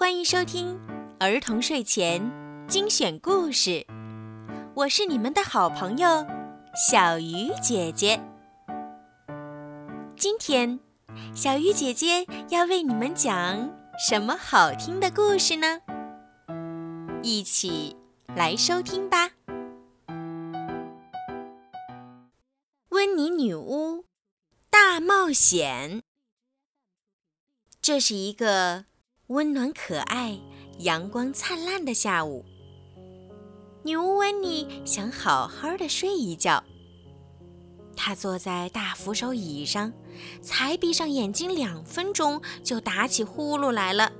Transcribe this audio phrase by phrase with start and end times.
[0.00, 0.80] 欢迎收听
[1.18, 2.22] 儿童睡前
[2.66, 3.86] 精选故事，
[4.74, 6.26] 我是你们的好朋友
[6.74, 8.18] 小鱼姐姐。
[10.16, 10.80] 今天，
[11.34, 15.82] 小鱼姐姐要为你们讲什么好听的故事呢？
[17.22, 17.94] 一起
[18.34, 19.32] 来收听吧。
[22.88, 24.06] 温妮女巫
[24.70, 26.02] 大冒险，
[27.82, 28.86] 这是一个。
[29.30, 30.36] 温暖可爱、
[30.80, 32.44] 阳光灿烂的下午，
[33.84, 36.64] 女巫温妮想好好的睡一觉。
[37.94, 39.92] 她坐在大扶手椅上，
[40.42, 44.10] 才闭上眼睛两分钟，就打起呼噜来了。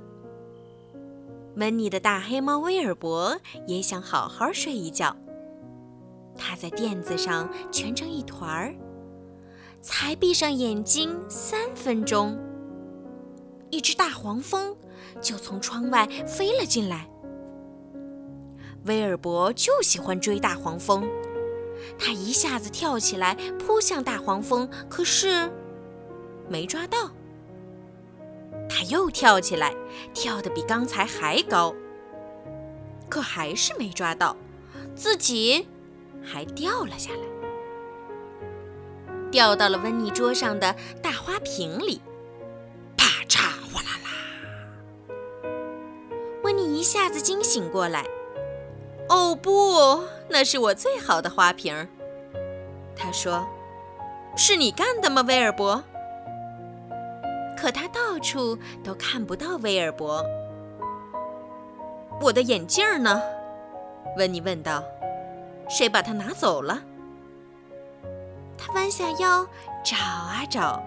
[1.57, 3.37] 温妮的大黑猫威尔伯
[3.67, 5.13] 也想好好睡一觉，
[6.37, 8.73] 他在垫子上蜷成一团儿，
[9.81, 12.39] 才闭上眼睛三分钟，
[13.71, 14.73] 一只大黄蜂。
[15.21, 17.07] 就从窗外飞了进来。
[18.85, 21.07] 威尔伯就喜欢追大黄蜂，
[21.99, 25.51] 他一下子跳起来扑向大黄蜂，可是
[26.49, 27.11] 没抓到。
[28.67, 29.75] 他又跳起来，
[30.13, 31.75] 跳得比刚才还高，
[33.07, 34.35] 可还是没抓到，
[34.95, 35.67] 自己
[36.23, 37.19] 还掉了下来，
[39.29, 42.01] 掉到了温妮桌上的大花瓶里。
[46.81, 48.03] 一下子惊醒过来，
[49.07, 51.87] 哦不，那是我最好的花瓶。
[52.95, 53.47] 他说
[54.35, 55.83] ：“是你干的吗，威尔伯？”
[57.55, 60.25] 可他到处都看不到威尔伯。
[62.19, 63.21] 我的眼镜呢？
[64.17, 64.83] 温妮问道。
[65.69, 66.81] 谁把它拿走了？
[68.57, 69.45] 他弯下腰
[69.85, 70.81] 找啊找。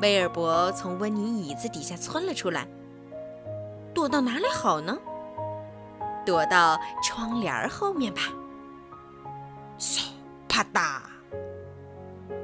[0.00, 2.68] 威尔伯从温妮椅子底下窜了出来。
[3.96, 4.94] 躲到哪里好呢？
[6.26, 8.20] 躲到窗帘后面吧。
[9.78, 10.02] 嗖，
[10.46, 11.00] 啪嗒，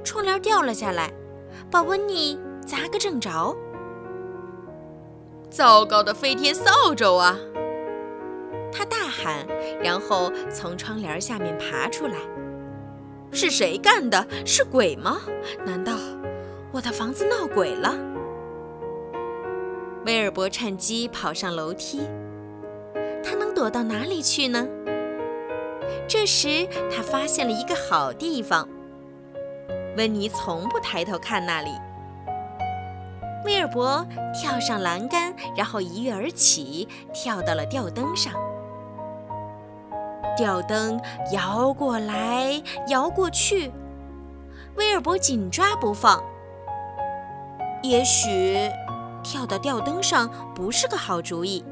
[0.02, 1.12] 窗帘掉了下来，
[1.70, 3.54] 把温妮砸个正着。
[5.50, 7.36] 糟糕的飞天扫帚啊！
[8.72, 9.46] 他大喊，
[9.82, 12.16] 然后从窗帘下面爬出来。
[13.30, 14.26] 是谁干的？
[14.46, 15.20] 是鬼吗？
[15.66, 15.92] 难道
[16.72, 17.94] 我的房子闹鬼了？
[20.04, 22.08] 威尔伯趁机跑上楼梯，
[23.24, 24.66] 他能躲到哪里去呢？
[26.08, 28.68] 这时，他发现了一个好地方。
[29.96, 31.70] 温妮从不抬头看那里。
[33.44, 34.04] 威尔伯
[34.34, 38.32] 跳上栏杆，然后一跃而起，跳到了吊灯上。
[40.36, 41.00] 吊灯
[41.32, 43.70] 摇过来，摇过去，
[44.74, 46.20] 威尔伯紧抓不放。
[47.82, 48.68] 也许。
[49.22, 51.64] 跳到吊灯上不是个好主意。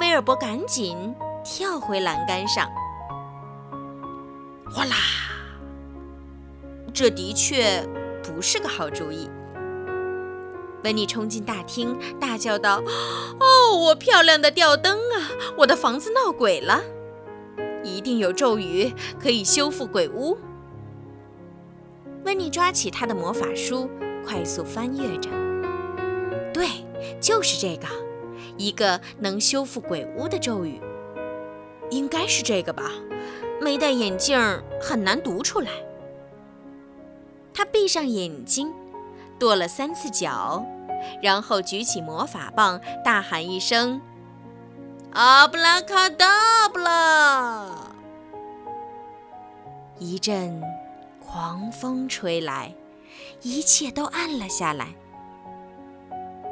[0.00, 1.14] 威尔伯赶紧
[1.44, 2.68] 跳回栏杆上。
[4.70, 4.94] 哗啦！
[6.92, 7.86] 这的确
[8.22, 9.28] 不是个好主意。
[10.82, 12.82] 温妮冲进大厅，大叫道
[13.38, 15.28] ：“哦，我漂亮的吊灯啊！
[15.58, 16.80] 我的房子闹鬼了，
[17.84, 20.38] 一定有咒语可以修复鬼屋。”
[22.24, 23.90] 温妮抓起他的魔法书，
[24.26, 25.28] 快速翻阅着。
[26.60, 26.68] 对，
[27.22, 27.86] 就是这个，
[28.58, 30.78] 一个能修复鬼屋的咒语，
[31.88, 32.92] 应该是这个吧？
[33.62, 34.38] 没戴眼镜
[34.78, 35.70] 很难读出来。
[37.54, 38.74] 他闭上眼睛，
[39.38, 40.66] 跺了三次脚，
[41.22, 43.98] 然后举起魔法棒，大喊一声
[45.12, 47.70] ：“阿布拉卡达布拉！”
[49.98, 50.62] 一阵
[51.24, 52.74] 狂风吹来，
[53.40, 54.88] 一切都暗了下来。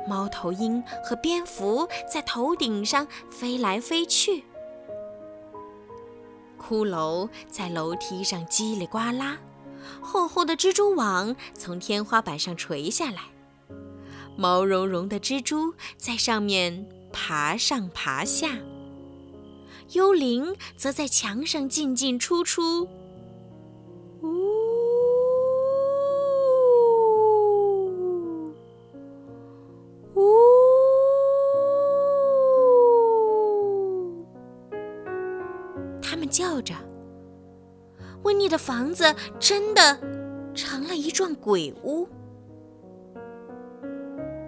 [0.09, 4.43] 猫头鹰和蝙蝠在头顶上飞来飞去，
[6.59, 9.39] 骷髅在楼梯上叽里呱啦，
[10.01, 13.25] 厚厚的蜘蛛网从天花板上垂下来，
[14.37, 18.56] 毛茸茸的蜘蛛在上面爬上爬下，
[19.93, 22.88] 幽灵则在墙上进进出出。
[36.29, 36.75] 叫着，
[38.23, 39.99] 温妮的房子真的
[40.55, 42.09] 成了一幢鬼屋。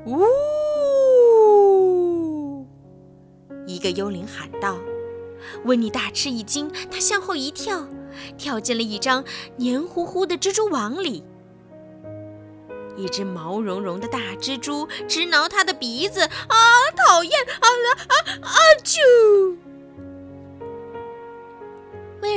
[0.07, 0.27] 呜！
[3.67, 4.79] 一个幽灵喊道。
[5.65, 7.87] 温妮大吃一惊，她向后一跳，
[8.37, 9.25] 跳进了一张
[9.57, 11.25] 黏糊糊的蜘蛛网里。
[12.97, 16.57] 一只毛茸茸的大蜘蛛直挠她的鼻子，啊，
[16.95, 17.33] 讨厌！
[17.61, 17.69] 啊
[18.09, 18.53] 啊啊！
[18.85, 18.99] 啾！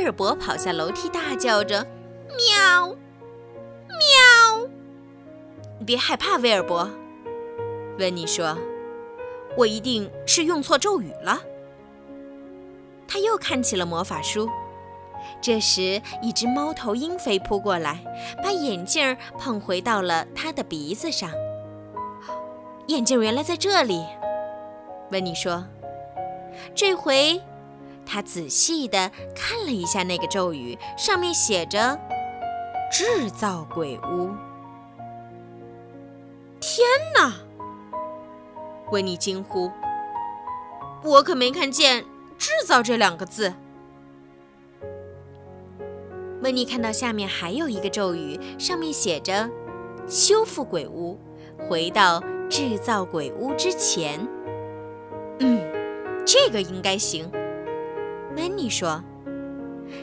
[0.03, 1.87] 威尔伯跑下楼梯，大叫着
[2.35, 2.87] ：“喵，
[3.87, 4.67] 喵！”
[5.79, 6.89] 你别害怕，威尔伯。
[7.97, 8.57] 温妮说
[9.55, 11.41] ：“我一定是用错咒语了。”
[13.07, 14.49] 他又看起了魔法书。
[15.39, 18.03] 这时，一只猫头鹰飞扑过来，
[18.43, 21.31] 把眼镜碰回到了他的鼻子上。
[22.87, 24.05] 眼镜原来在这里，
[25.11, 25.63] 温妮说。
[26.75, 27.41] 这回，
[28.05, 31.99] 他仔细地看了一下那个咒语，上面写着
[32.91, 34.29] “制造鬼屋”。
[36.59, 37.33] 天哪！
[38.91, 39.71] 温妮惊呼
[41.03, 42.05] ：“我可没看见
[42.37, 43.53] ‘制造’这两个字。”
[46.41, 49.49] 温妮看到下面还有一个咒语，上面写着
[50.07, 51.17] “修复鬼屋，
[51.69, 54.27] 回到制造鬼屋之前”。
[55.39, 55.61] 嗯，
[56.25, 57.31] 这个应该行。
[58.35, 59.03] 温妮说。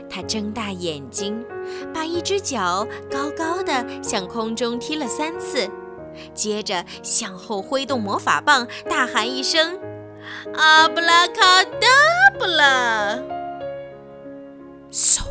[0.08, 1.44] 他睁大眼睛，
[1.92, 5.68] 把一只脚高高的向空中踢了三次，
[6.32, 9.78] 接着向后挥动魔法棒，大喊一声
[10.54, 11.88] ：“阿布拉卡达
[12.38, 13.18] 布拉！”
[14.92, 15.22] 嗖。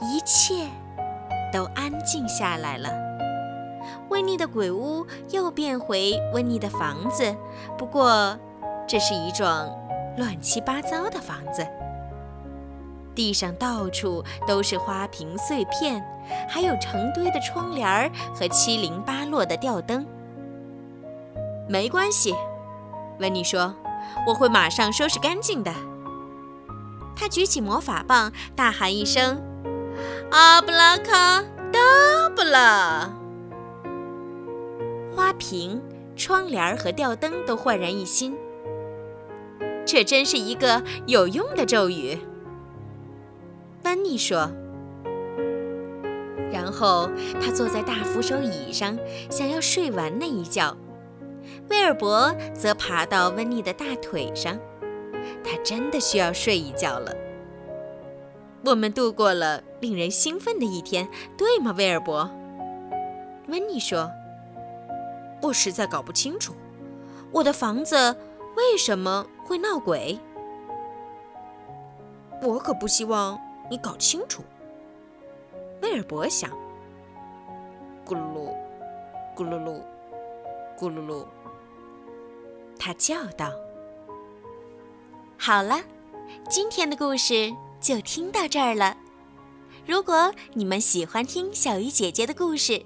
[0.00, 0.68] 一切
[1.52, 2.90] 都安静下来了。
[4.10, 7.34] 温妮的鬼屋又变回温妮的房子，
[7.76, 8.38] 不过
[8.86, 9.68] 这是一幢
[10.20, 11.66] 乱七八糟的房子。
[13.14, 16.04] 地上到处都是花瓶碎片，
[16.46, 20.06] 还有成堆的窗帘和七零八落的吊灯。
[21.66, 22.34] 没关系，
[23.18, 23.74] 温妮说
[24.28, 25.72] ：“我会马上收拾干净的。”
[27.16, 29.40] 他举起魔法棒，大喊一声。
[30.30, 33.10] 阿布拉卡达布拉！
[35.16, 35.82] 花瓶、
[36.14, 38.36] 窗帘和吊灯都焕然一新。
[39.84, 42.18] 这真是一个有用的咒语，
[43.82, 44.50] 班尼说。
[46.52, 47.08] 然后
[47.40, 48.98] 他坐在大扶手椅上，
[49.30, 50.76] 想要睡完那一觉。
[51.68, 54.58] 威尔伯则爬到温妮的大腿上，
[55.44, 57.14] 他真的需要睡一觉了。
[58.64, 62.30] 我们度过了令人兴奋的一天，对吗，威尔伯？
[63.48, 64.10] 温妮说
[65.42, 66.54] ：“我实在搞不清楚，
[67.32, 68.16] 我的房子
[68.56, 70.16] 为什么会闹鬼。
[72.40, 73.36] 我可不希望
[73.68, 74.44] 你搞清楚。”
[75.82, 76.48] 威尔伯想
[78.06, 78.54] ：“咕噜噜，
[79.34, 79.82] 咕噜噜，
[80.78, 81.26] 咕噜噜。”
[82.78, 83.50] 他叫道
[85.36, 85.80] ：“好了，
[86.48, 88.94] 今天的故事。”就听到这儿了。
[89.86, 92.84] 如果你们喜欢听小鱼姐姐的故事，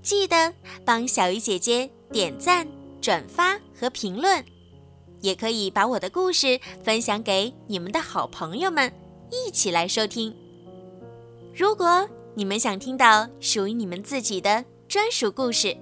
[0.00, 0.54] 记得
[0.84, 2.68] 帮小鱼姐姐点赞、
[3.00, 4.44] 转发和评论，
[5.24, 8.92] 也可以把我的故事分享给你们的好朋友们，
[9.30, 10.36] 一起来收听。
[11.56, 15.74] 如果你们想听到属于你们自己的专属故事，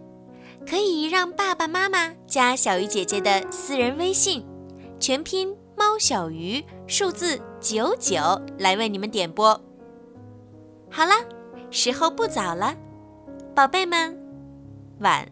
[0.65, 4.47] 可以让爸爸妈妈加小鱼姐姐的私人微信，
[5.01, 5.57] 全拼。
[5.75, 8.21] 猫小鱼数字九九
[8.59, 9.59] 来为你们点播。
[10.91, 11.13] 好了，
[11.71, 12.77] 时候不早了，
[13.55, 14.17] 宝贝们，
[15.01, 15.27] 晚。